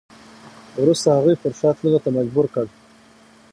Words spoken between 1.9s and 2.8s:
ته مجبور کړ.